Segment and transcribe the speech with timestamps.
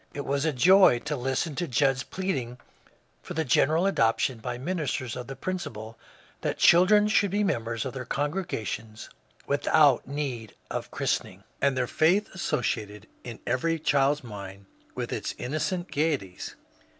[0.15, 2.57] It was a joy to listen to Judd's pleading
[3.21, 5.95] for the general adoption by min isters of the principle
[6.41, 9.11] that children should be members of their congregations
[9.45, 15.91] without need of christening, and their faith associated in every child's mind with its innocent
[15.91, 16.55] gaie ties.